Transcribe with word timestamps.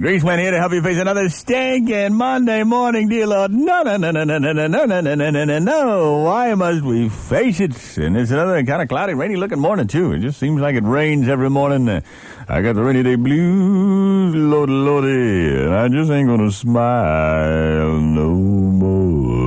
Greaseman 0.00 0.40
here 0.40 0.50
to 0.50 0.58
help 0.58 0.72
you 0.72 0.82
face 0.82 0.98
another 0.98 1.28
stinking 1.28 2.14
Monday 2.14 2.64
morning, 2.64 3.08
dear 3.08 3.28
Lord. 3.28 3.52
No, 3.52 3.84
no, 3.84 3.96
no, 3.96 4.10
no, 4.10 4.24
no, 4.24 4.38
no, 4.40 4.50
no, 4.52 4.66
no, 4.66 4.86
no, 4.86 5.00
no, 5.00 5.30
no, 5.30 5.44
no, 5.44 5.58
no. 5.60 6.22
Why 6.24 6.52
must 6.54 6.82
we 6.82 7.08
face 7.08 7.60
it? 7.60 7.96
And 7.98 8.16
it's 8.16 8.32
another 8.32 8.60
kind 8.64 8.82
of 8.82 8.88
cloudy, 8.88 9.14
rainy 9.14 9.36
looking 9.36 9.60
morning, 9.60 9.86
too. 9.86 10.10
It 10.10 10.18
just 10.18 10.40
seems 10.40 10.60
like 10.60 10.74
it 10.74 10.82
rains 10.82 11.28
every 11.28 11.48
morning. 11.48 11.88
Uh, 11.88 12.00
I 12.48 12.60
got 12.60 12.74
the 12.74 12.82
rainy 12.82 13.04
day 13.04 13.14
blues, 13.14 14.34
lordy, 14.34 14.72
lordy, 14.72 15.62
and 15.62 15.72
I 15.72 15.86
just 15.86 16.10
ain't 16.10 16.28
gonna 16.28 16.50
smile 16.50 18.00
no 18.00 18.30
more. 18.30 19.44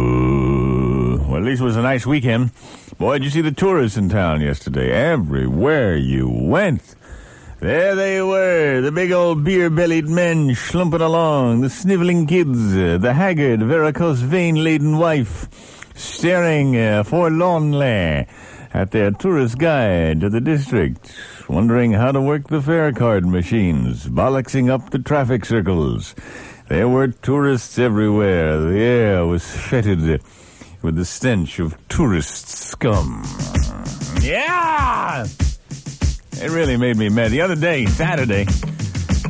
Well, 1.28 1.36
at 1.40 1.44
least 1.44 1.60
it 1.62 1.66
was 1.66 1.76
a 1.76 1.82
nice 1.82 2.06
weekend. 2.06 2.52
Boy, 2.98 3.18
did 3.18 3.26
you 3.26 3.32
see 3.32 3.42
the 3.42 3.52
tourists 3.52 3.98
in 3.98 4.08
town 4.08 4.40
yesterday? 4.40 4.94
Everywhere 4.94 5.98
you 5.98 6.30
went. 6.30 6.96
There 7.60 7.96
they 7.96 8.22
were, 8.22 8.82
the 8.82 8.92
big 8.92 9.12
old 9.12 9.44
beer-bellied 9.44 10.08
men 10.08 10.54
slumping 10.54 11.02
along, 11.02 11.62
the 11.62 11.72
sniveling 11.72 12.28
kids, 12.28 12.74
the 12.74 13.14
haggard, 13.16 13.62
varicose 13.62 14.20
vein-laden 14.20 15.00
wife, 15.00 15.48
staring 15.96 16.78
uh, 16.78 17.04
forlornly 17.04 18.28
at 18.74 18.92
their 18.92 19.10
tourist 19.10 19.58
guide 19.58 20.22
to 20.22 20.30
the 20.30 20.40
district, 20.40 21.12
wondering 21.50 21.94
how 21.94 22.12
to 22.12 22.22
work 22.22 22.48
the 22.50 22.62
fare 22.62 22.92
card 22.92 23.26
machines, 23.26 24.06
bollocksing 24.08 24.70
up 24.70 24.92
the 24.92 25.00
traffic 25.00 25.44
circles. 25.44 26.14
There 26.70 26.88
were 26.88 27.08
tourists 27.08 27.80
everywhere. 27.80 28.60
The 28.60 28.80
air 28.80 29.26
was 29.26 29.44
fetid 29.44 30.22
with 30.84 30.96
the 30.96 31.06
stench 31.06 31.58
of 31.58 31.76
tourist 31.90 32.50
scum. 32.50 33.24
Yeah! 34.22 35.26
It 36.40 36.52
really 36.52 36.78
made 36.78 36.98
me 36.98 37.10
mad. 37.10 37.32
The 37.32 37.42
other 37.42 37.56
day, 37.56 37.86
Saturday, 37.88 38.46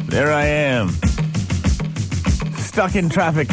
there 0.07 0.31
I 0.31 0.45
am, 0.45 0.89
stuck 2.57 2.95
in 2.95 3.09
traffic 3.09 3.47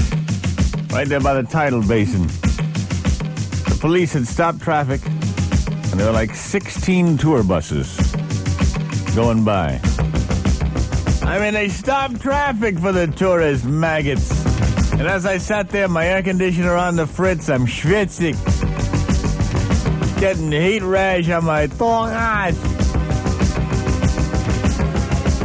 right 0.90 1.06
there 1.06 1.20
by 1.20 1.34
the 1.34 1.45
tidal 1.48 1.80
basin. 1.87 2.26
The 2.26 3.79
police 3.80 4.12
had 4.12 4.26
stopped 4.26 4.60
traffic, 4.60 5.06
and 5.06 6.01
there 6.01 6.06
were 6.06 6.12
like 6.12 6.34
16 6.34 7.16
tour 7.16 7.45
buses 7.45 7.96
going 9.14 9.45
by. 9.45 9.80
I 11.23 11.38
mean, 11.38 11.54
they 11.54 11.68
stopped 11.68 12.20
traffic 12.20 12.79
for 12.79 12.92
the 12.92 13.07
tourist 13.07 13.64
maggots. 13.64 14.30
And 14.92 15.02
as 15.02 15.26
I 15.26 15.38
sat 15.38 15.68
there, 15.70 15.88
my 15.88 16.07
air 16.07 16.23
conditioner 16.23 16.74
on 16.74 16.96
the 16.96 17.07
fritz, 17.07 17.48
I'm 17.48 17.66
schwitzing. 17.66 18.34
Getting 20.20 20.52
heat 20.52 20.82
rash 20.82 21.29
on 21.30 21.45
my 21.45 21.66
thong. 21.68 22.84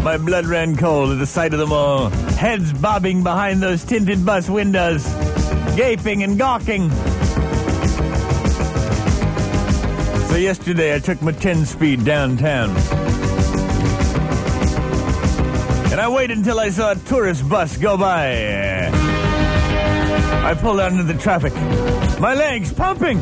My 0.04 0.18
blood 0.18 0.46
ran 0.46 0.78
cold 0.78 1.12
at 1.12 1.20
the 1.20 1.26
sight 1.26 1.54
of 1.54 1.60
them 1.60 1.74
all, 1.74 2.10
heads 2.10 2.72
bobbing 2.74 3.22
behind 3.22 3.62
those 3.62 3.84
tinted 3.84 4.26
bus 4.26 4.50
windows, 4.50 5.06
gaping 5.76 6.24
and 6.24 6.38
gawking. 6.38 6.90
So 10.30 10.38
yesterday 10.38 10.96
I 10.96 11.00
took 11.00 11.22
my 11.22 11.34
10 11.34 11.66
speed 11.66 12.06
downtown. 12.06 12.70
And 15.92 16.00
I 16.00 16.08
waited 16.08 16.38
until 16.38 16.60
I 16.60 16.70
saw 16.70 16.94
a 16.94 16.96
tourist 16.96 17.48
bus 17.50 17.76
go 17.78 17.98
by. 17.98 18.90
I 20.46 20.54
pulled 20.54 20.80
out 20.80 20.94
into 20.94 21.04
the 21.04 21.16
traffic, 21.16 21.54
my 22.22 22.34
legs 22.36 22.72
pumping, 22.72 23.20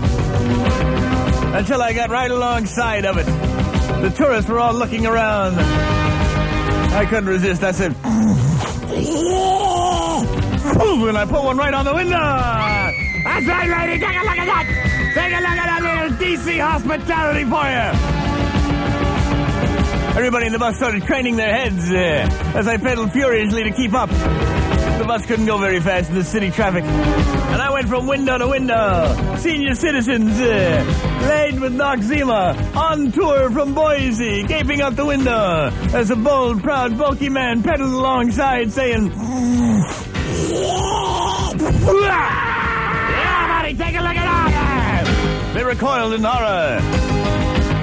until 1.55 1.81
I 1.81 1.93
got 1.93 2.11
right 2.11 2.29
alongside 2.29 3.05
of 3.05 3.17
it. 3.17 3.25
The 4.01 4.13
tourists 4.15 4.49
were 4.49 4.59
all 4.59 4.75
looking 4.75 5.07
around. 5.07 5.96
I 6.97 7.05
couldn't 7.05 7.29
resist. 7.29 7.63
I 7.63 7.71
said, 7.71 7.95
and 11.07 11.17
I 11.17 11.25
put 11.25 11.43
one 11.43 11.57
right 11.57 11.73
on 11.73 11.85
the 11.85 11.93
window. 11.93 12.17
That's 12.17 13.45
right, 13.45 13.69
lady. 13.69 13.99
Take 14.03 14.15
a 14.15 14.23
look 14.25 14.37
at 14.37 14.45
that. 14.45 14.65
Take 15.13 15.31
a 15.31 15.41
look 15.45 15.57
at 15.57 15.67
that 15.67 15.81
little 15.83 16.17
DC 16.17 16.59
hospitality 16.59 17.45
for 17.45 17.63
you. 17.69 18.17
Everybody 20.17 20.47
in 20.47 20.53
the 20.53 20.59
bus 20.59 20.75
started 20.75 21.03
craning 21.03 21.35
their 21.35 21.53
heads 21.53 21.91
uh, 21.91 22.27
as 22.57 22.67
I 22.67 22.77
pedaled 22.77 23.11
furiously 23.11 23.63
to 23.65 23.71
keep 23.71 23.93
up. 23.93 24.09
The 24.09 25.05
bus 25.05 25.25
couldn't 25.27 25.45
go 25.45 25.59
very 25.59 25.79
fast 25.79 26.09
in 26.09 26.15
the 26.15 26.23
city 26.23 26.49
traffic. 26.49 26.83
And 26.83 27.61
I 27.61 27.69
went 27.71 27.87
from 27.87 28.07
window 28.07 28.39
to 28.39 28.47
window. 28.47 29.35
Senior 29.37 29.75
citizens, 29.75 30.41
uh, 30.41 30.83
laden 31.21 31.61
with 31.61 31.73
Noxzema, 31.73 32.75
on 32.75 33.11
tour 33.11 33.49
from 33.51 33.73
Boise, 33.73 34.43
gaping 34.43 34.81
out 34.81 34.95
the 34.95 35.05
window 35.05 35.71
as 35.93 36.11
a 36.11 36.15
bold, 36.15 36.61
proud, 36.61 36.97
bulky 36.97 37.29
man 37.29 37.63
pedaled 37.63 37.91
alongside 37.93 38.71
saying, 38.71 39.11
Yeah, 43.09 43.47
buddy, 43.47 43.75
take 43.75 43.95
a 43.95 44.01
look 44.01 44.15
at 44.15 44.25
that! 44.25 45.51
They 45.53 45.63
recoiled 45.63 46.13
in 46.13 46.23
horror. 46.23 46.79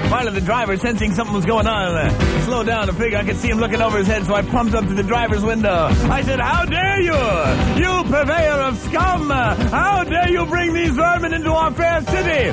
Finally, 0.09 0.39
the 0.39 0.45
driver, 0.45 0.77
sensing 0.77 1.13
something 1.13 1.35
was 1.35 1.45
going 1.45 1.67
on, 1.67 2.09
slowed 2.43 2.67
down 2.67 2.87
to 2.87 2.93
figure 2.93 3.17
I 3.17 3.23
could 3.23 3.37
see 3.37 3.49
him 3.49 3.59
looking 3.59 3.81
over 3.81 3.97
his 3.97 4.07
head, 4.07 4.25
so 4.25 4.33
I 4.35 4.41
pumped 4.43 4.73
up 4.75 4.85
to 4.87 4.93
the 4.93 5.03
driver's 5.03 5.43
window. 5.43 5.87
I 6.09 6.21
said, 6.21 6.39
How 6.39 6.65
dare 6.65 7.01
you! 7.01 7.13
You 7.83 8.03
purveyor 8.09 8.61
of 8.61 8.77
scum! 8.79 9.29
How 9.29 10.03
dare 10.03 10.29
you 10.29 10.45
bring 10.45 10.73
these 10.73 10.91
vermin 10.91 11.33
into 11.33 11.51
our 11.51 11.71
fair 11.73 12.01
city! 12.01 12.51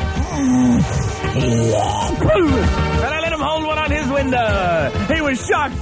And 1.35 3.15
I 3.15 3.21
let 3.21 3.33
him 3.33 3.41
hold 3.41 3.67
one 3.67 3.79
on 3.79 3.91
his 3.91 4.09
window. 4.09 4.91
He 5.15 5.21
was 5.21 5.47
shocked. 5.47 5.81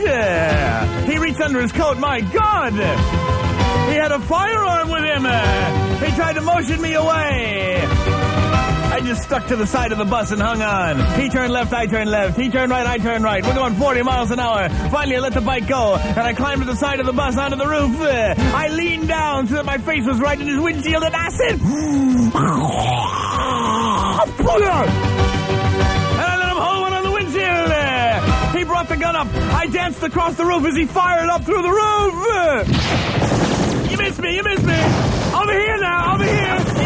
He 1.09 1.19
reached 1.19 1.41
under 1.41 1.60
his 1.60 1.72
coat. 1.72 1.98
My 1.98 2.20
God! 2.20 2.72
He 2.72 3.97
had 3.97 4.12
a 4.12 4.20
firearm 4.20 4.91
with 4.91 5.04
him. 5.04 5.25
He 6.04 6.14
tried 6.16 6.34
to 6.34 6.41
motion 6.41 6.80
me 6.80 6.94
away. 6.94 7.80
I 8.92 9.00
just 9.00 9.22
stuck 9.22 9.46
to 9.46 9.56
the 9.56 9.66
side 9.66 9.92
of 9.92 9.98
the 9.98 10.04
bus 10.04 10.30
and 10.32 10.42
hung 10.42 10.60
on. 10.62 10.98
He 11.20 11.28
turned 11.28 11.52
left, 11.52 11.72
I 11.72 11.86
turned 11.86 12.10
left. 12.10 12.36
He 12.38 12.50
turned 12.50 12.70
right, 12.70 12.86
I 12.86 12.98
turned 12.98 13.24
right. 13.24 13.44
We're 13.44 13.54
going 13.54 13.74
40 13.74 14.02
miles 14.02 14.30
an 14.30 14.40
hour. 14.40 14.68
Finally, 14.90 15.16
I 15.16 15.20
let 15.20 15.32
the 15.32 15.40
bike 15.40 15.66
go, 15.68 15.94
and 15.94 16.18
I 16.18 16.32
climbed 16.34 16.62
to 16.62 16.66
the 16.66 16.76
side 16.76 17.00
of 17.00 17.06
the 17.06 17.12
bus 17.12 17.36
onto 17.38 17.56
the 17.56 17.66
roof. 17.66 17.96
I 18.00 18.68
leaned 18.68 19.08
down 19.08 19.46
so 19.46 19.54
that 19.54 19.64
my 19.64 19.78
face 19.78 20.04
was 20.06 20.20
right 20.20 20.38
in 20.40 20.46
his 20.46 20.58
windshield, 20.60 21.04
and 21.04 21.14
I 21.14 21.28
said! 21.30 21.60
And 21.60 22.32
I 26.26 26.36
let 26.36 26.48
him 26.50 26.56
hold 26.58 26.80
one 26.82 26.92
on 26.92 27.02
the 27.04 27.12
windshield. 27.12 27.70
He 28.56 28.64
brought 28.64 28.88
the 28.88 28.96
gun 28.96 29.16
up. 29.16 29.28
I 29.54 29.66
danced 29.66 30.02
across 30.02 30.34
the 30.36 30.44
roof 30.44 30.66
as 30.66 30.76
he 30.76 30.84
fired 30.84 31.30
up 31.30 31.44
through 31.44 31.62
the 31.62 31.70
roof. 31.70 32.66
You 33.90 33.96
missed 33.96 34.20
me, 34.20 34.34
you 34.36 34.42
missed 34.42 34.64
me. 34.64 34.74
Over 35.34 35.52
here 35.52 35.78
now, 35.78 36.14
over 36.14 36.24
here. 36.24 36.79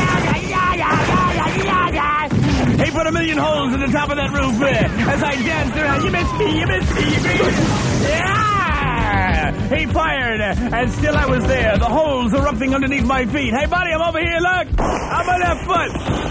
Put 3.04 3.10
a 3.10 3.18
million 3.18 3.36
holes 3.36 3.74
in 3.74 3.80
the 3.80 3.86
top 3.88 4.08
of 4.08 4.16
that 4.16 4.30
roof 4.32 4.56
uh, 4.62 5.12
as 5.12 5.22
I 5.22 5.36
danced 5.36 5.76
around. 5.76 6.04
You 6.04 6.10
missed 6.10 6.34
me, 6.36 6.58
you 6.58 6.66
missed 6.66 6.94
me, 6.94 7.04
you 7.04 7.22
missed 7.22 7.60
me. 7.60 8.08
Yeah! 8.08 9.76
He 9.76 9.86
fired, 9.86 10.40
and 10.40 10.90
still 10.90 11.14
I 11.14 11.26
was 11.26 11.44
there. 11.44 11.76
The 11.76 11.84
holes 11.84 12.32
erupting 12.32 12.74
underneath 12.74 13.04
my 13.04 13.26
feet. 13.26 13.52
Hey, 13.52 13.66
buddy, 13.66 13.90
I'm 13.90 14.00
over 14.00 14.20
here, 14.20 14.38
look. 14.40 14.80
I'm 14.80 15.28
on 15.28 15.40
left 15.40 15.66
foot. 15.66 15.90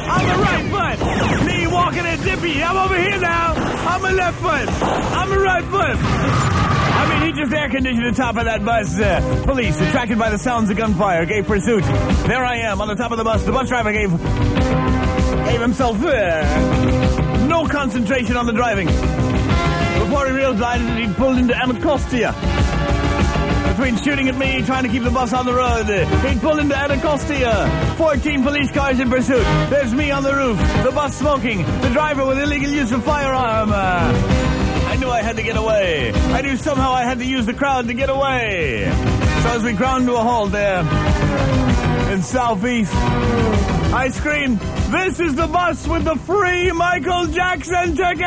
I'm 0.10 0.26
the 0.28 0.38
right 0.42 0.66
foot. 0.74 1.46
Me 1.46 1.68
walking 1.68 2.06
and 2.06 2.24
dippy. 2.24 2.64
I'm 2.64 2.78
over 2.78 2.96
here 2.96 3.20
now. 3.20 3.54
I'm 3.54 4.02
my 4.02 4.12
left 4.12 4.40
foot. 4.42 4.68
I'm 4.82 5.30
my 5.30 5.38
right 5.38 5.64
foot. 5.66 5.98
I 6.94 7.10
mean, 7.10 7.28
he 7.28 7.40
just 7.40 7.54
air 7.54 7.70
conditioned 7.70 8.06
the 8.06 8.18
top 8.18 8.36
of 8.38 8.46
that 8.46 8.66
bus. 8.66 8.98
Uh, 8.98 9.44
police, 9.46 9.80
attracted 9.80 10.18
by 10.18 10.32
the 10.32 10.40
sounds 10.40 10.72
of 10.72 10.78
gunfire, 10.78 11.26
gave 11.26 11.46
pursuit. 11.46 11.84
There 11.84 12.44
I 12.44 12.58
am 12.58 12.82
on 12.82 12.88
the 12.88 12.96
top 12.96 13.12
of 13.12 13.20
the 13.20 13.24
bus. 13.24 13.44
The 13.44 13.52
bus 13.52 13.68
driver 13.70 13.92
gave 13.92 14.10
himself 15.64 16.04
uh, 16.04 17.48
no 17.48 17.66
concentration 17.66 18.36
on 18.36 18.46
the 18.46 18.52
driving. 18.52 18.88
Before 18.88 20.28
he 20.28 20.34
realized 20.34 20.62
that 20.62 21.00
he'd 21.00 21.16
pulled 21.16 21.38
into 21.38 21.56
Anacostia. 21.56 22.36
Between 23.70 23.96
shooting 24.04 24.28
at 24.28 24.38
me, 24.38 24.62
trying 24.64 24.84
to 24.84 24.90
keep 24.90 25.04
the 25.04 25.10
bus 25.10 25.32
on 25.32 25.46
the 25.46 25.54
road, 25.54 25.86
he'd 26.28 26.42
pulled 26.42 26.60
into 26.60 26.76
Anacostia. 26.76 27.96
14 27.98 28.44
police 28.44 28.72
cars 28.72 29.00
in 29.00 29.10
pursuit. 29.10 29.46
There's 29.70 29.94
me 29.94 30.12
on 30.12 30.24
the 30.24 30.36
roof, 30.36 30.58
the 30.84 30.92
bus 30.92 31.18
smoking, 31.18 31.60
the 31.82 31.90
driver 31.94 32.26
with 32.26 32.40
illegal 32.40 32.70
use 32.70 32.92
of 32.92 33.04
firearm. 33.06 33.72
Uh, 33.72 34.12
I 34.90 34.98
knew 34.98 35.10
I 35.10 35.22
had 35.22 35.38
to 35.38 35.44
get 35.44 35.56
away. 35.56 36.12
I 36.14 36.42
knew 36.42 36.58
somehow 36.58 36.92
I 36.92 37.04
had 37.04 37.20
to 37.20 37.26
use 37.26 37.46
the 37.46 37.54
crowd 37.54 37.88
to 37.88 37.94
get 37.94 38.10
away. 38.10 38.92
So 39.44 39.50
as 39.50 39.64
we 39.64 39.72
ground 39.72 40.08
to 40.08 40.16
a 40.16 40.24
halt 40.24 40.52
there 40.52 40.82
in 42.12 42.22
Southeast, 42.22 42.94
I 43.94 44.10
screamed, 44.10 44.60
This 44.92 45.20
is 45.20 45.36
the 45.36 45.46
bus 45.46 45.88
with 45.88 46.04
the 46.04 46.16
free 46.16 46.72
Michael 46.72 47.28
Jackson 47.28 47.96
tickets! 47.96 48.26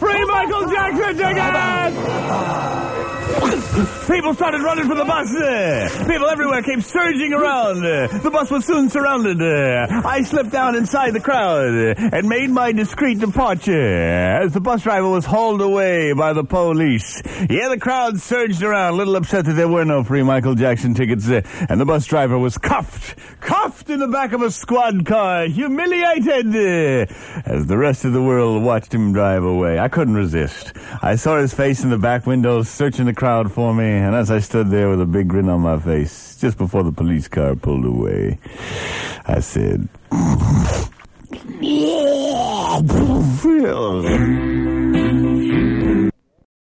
Free 0.00 0.24
Michael 0.24 0.68
Jackson 0.68 1.16
tickets! 1.16 1.96
People 4.08 4.34
started 4.34 4.62
running 4.62 4.88
for 4.88 4.94
the 4.94 5.04
bus. 5.04 5.28
People 6.06 6.28
everywhere 6.28 6.62
came 6.62 6.80
surging 6.80 7.32
around. 7.32 7.82
The 7.82 8.30
bus 8.30 8.50
was 8.50 8.64
soon 8.64 8.88
surrounded. 8.90 9.40
I 9.40 10.22
slipped 10.22 10.50
down 10.50 10.74
inside 10.74 11.12
the 11.12 11.20
crowd 11.20 11.74
and 11.98 12.28
made 12.28 12.50
my 12.50 12.72
discreet 12.72 13.18
departure 13.20 14.40
as 14.42 14.54
the 14.54 14.60
bus 14.60 14.82
driver 14.82 15.08
was 15.08 15.24
hauled 15.24 15.60
away 15.60 16.12
by 16.14 16.32
the 16.32 16.42
police. 16.42 17.22
Yeah, 17.48 17.68
the 17.68 17.78
crowd 17.78 18.18
surged 18.18 18.62
around, 18.62 18.94
a 18.94 18.96
little 18.96 19.14
upset 19.16 19.44
that 19.44 19.52
there 19.52 19.68
were 19.68 19.84
no 19.84 20.02
free 20.02 20.22
Michael 20.22 20.54
Jackson 20.54 20.94
tickets, 20.94 21.28
and 21.28 21.80
the 21.80 21.84
bus 21.86 22.06
driver 22.06 22.38
was 22.38 22.58
cuffed, 22.58 23.16
cuffed 23.40 23.90
in 23.90 24.00
the 24.00 24.08
back 24.08 24.32
of 24.32 24.42
a 24.42 24.50
squad 24.50 25.04
car, 25.06 25.44
humiliated 25.46 26.56
as 27.46 27.66
the 27.66 27.76
rest 27.76 28.04
of 28.04 28.12
the 28.12 28.22
world 28.22 28.62
watched 28.62 28.92
him 28.92 29.12
drive 29.12 29.44
away. 29.44 29.78
I 29.78 29.88
couldn't 29.88 30.14
resist. 30.14 30.72
I 31.02 31.16
saw 31.16 31.38
his 31.38 31.54
face 31.54 31.84
in 31.84 31.90
the 31.90 31.98
back 31.98 32.26
window 32.26 32.62
searching 32.62 33.04
the 33.06 33.14
crowd 33.18 33.50
for 33.50 33.74
me, 33.74 33.84
and 33.84 34.14
as 34.14 34.30
I 34.30 34.38
stood 34.38 34.70
there 34.70 34.88
with 34.88 35.00
a 35.00 35.06
big 35.06 35.26
grin 35.26 35.48
on 35.48 35.60
my 35.60 35.76
face, 35.76 36.36
just 36.40 36.56
before 36.56 36.84
the 36.84 36.92
police 36.92 37.26
car 37.26 37.56
pulled 37.56 37.84
away, 37.84 38.38
I 39.26 39.40
said, 39.40 39.88